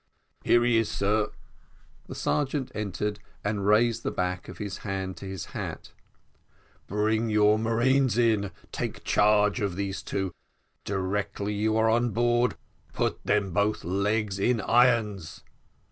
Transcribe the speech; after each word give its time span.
"Here 0.43 0.63
he 0.63 0.77
is, 0.79 0.89
sir." 0.89 1.29
The 2.07 2.15
sergeant 2.15 2.71
entered, 2.73 3.19
and 3.43 3.67
raised 3.67 4.01
the 4.01 4.09
back 4.09 4.49
of 4.49 4.57
his 4.57 4.77
hand 4.79 5.15
to 5.17 5.27
his 5.27 5.45
hat. 5.53 5.91
"Bring 6.87 7.29
your 7.29 7.59
marines 7.59 8.17
in 8.17 8.49
take 8.71 9.03
charge 9.03 9.61
of 9.61 9.75
these 9.75 10.01
two. 10.01 10.31
Direct 10.85 11.39
you 11.41 11.77
are 11.77 11.87
on 11.87 12.09
board, 12.09 12.55
put 12.93 13.23
them 13.23 13.51
both 13.51 13.83
legs 13.83 14.39
in 14.39 14.59
irons." 14.61 15.43